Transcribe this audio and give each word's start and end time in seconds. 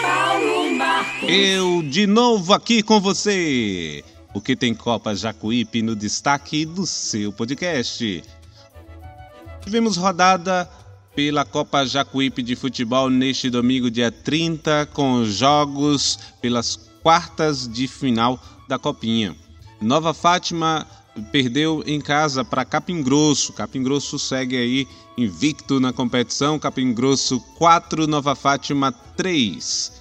Paulo 0.00 0.72
Marcos. 0.74 1.28
Eu 1.28 1.82
de 1.82 2.06
novo 2.06 2.52
aqui 2.52 2.82
com 2.82 3.00
você, 3.00 4.04
porque 4.32 4.54
tem 4.54 4.72
Copa 4.72 5.14
Jacuípe 5.14 5.82
no 5.82 5.96
destaque 5.96 6.64
do 6.64 6.86
seu 6.86 7.32
podcast. 7.32 8.22
Tivemos 9.62 9.96
rodada 9.96 10.70
pela 11.16 11.44
Copa 11.44 11.84
Jacuípe 11.84 12.42
de 12.42 12.54
Futebol 12.54 13.10
neste 13.10 13.50
domingo, 13.50 13.90
dia 13.90 14.12
30, 14.12 14.86
com 14.92 15.24
jogos 15.24 16.18
pelas 16.40 16.76
quartas 17.02 17.66
de 17.66 17.88
final 17.88 18.40
da 18.68 18.78
Copinha. 18.78 19.34
Nova 19.80 20.14
Fátima 20.14 20.86
perdeu 21.30 21.82
em 21.86 22.00
casa 22.00 22.44
para 22.44 22.64
Capim 22.64 23.02
Grosso. 23.02 23.52
Capim 23.52 23.82
Grosso 23.82 24.18
segue 24.18 24.56
aí 24.56 24.88
invicto 25.16 25.80
na 25.80 25.92
competição. 25.92 26.58
Capim 26.58 26.92
Grosso 26.92 27.40
4, 27.56 28.06
Nova 28.06 28.34
Fátima 28.34 28.92
3. 29.16 29.92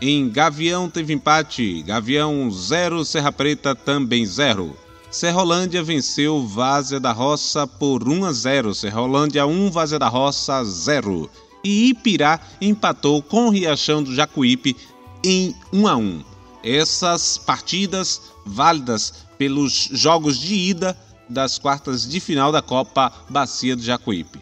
Em 0.00 0.28
Gavião 0.28 0.90
teve 0.90 1.12
empate. 1.12 1.82
Gavião 1.82 2.50
0, 2.50 3.04
Serra 3.04 3.32
Preta 3.32 3.74
também 3.74 4.26
0. 4.26 4.76
Serrolândia 5.10 5.82
venceu 5.82 6.44
Várzea 6.46 6.98
da 6.98 7.12
Roça 7.12 7.66
por 7.66 8.08
1 8.08 8.24
a 8.24 8.32
0. 8.32 8.74
Serrolândia 8.74 9.46
1, 9.46 9.70
Várzea 9.70 9.98
da 9.98 10.08
Roça 10.08 10.64
0. 10.64 11.30
E 11.62 11.90
Ipirá 11.90 12.40
empatou 12.60 13.22
com 13.22 13.46
o 13.46 13.50
Riachão 13.50 14.02
do 14.02 14.14
Jacuípe 14.14 14.76
em 15.24 15.54
1 15.72 15.86
a 15.86 15.96
1. 15.96 16.24
Essas 16.64 17.38
partidas 17.38 18.20
válidas 18.44 19.23
pelos 19.38 19.88
jogos 19.92 20.38
de 20.38 20.54
ida 20.54 20.96
das 21.28 21.58
quartas 21.58 22.08
de 22.08 22.20
final 22.20 22.52
da 22.52 22.62
Copa 22.62 23.12
Bacia 23.28 23.74
do 23.74 23.82
Jacuípe. 23.82 24.40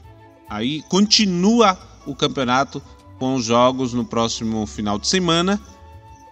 Aí 0.49 0.83
continua 0.89 1.79
o 2.07 2.15
campeonato 2.15 2.83
com 3.19 3.35
os 3.37 3.45
jogos 3.45 3.93
no 3.93 4.05
próximo 4.05 4.67
final 4.67 4.99
de 4.99 5.07
semana. 5.07 5.61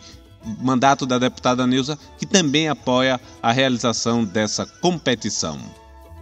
Mandato 0.62 1.06
da 1.06 1.20
deputada 1.20 1.68
Neuza, 1.68 2.00
que 2.18 2.26
também 2.26 2.70
apoia 2.70 3.20
a 3.44 3.52
realização 3.52 4.24
dessa 4.24 4.66
competição. 4.66 5.60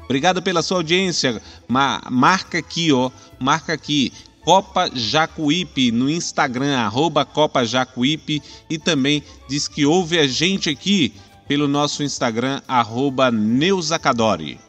Obrigado 0.06 0.42
pela 0.42 0.64
sua 0.64 0.78
audiência. 0.78 1.40
marca 1.68 2.58
aqui, 2.58 2.92
ó. 2.92 3.12
Marca 3.40 3.74
aqui. 3.74 4.12
Copa 4.42 4.90
Jacuípe 4.96 5.92
no 5.92 6.10
Instagram, 6.10 6.76
arroba 6.76 7.24
Copa 7.24 7.64
Jacuípe. 7.64 8.42
E 8.68 8.80
também 8.80 9.24
diz 9.48 9.68
que 9.68 9.86
ouve 9.86 10.18
a 10.18 10.26
gente 10.26 10.68
aqui 10.68 11.14
pelo 11.50 11.68
nosso 11.68 12.04
Instagram, 12.04 12.62
arroba 12.68 13.32
Neuzacadore. 13.32 14.69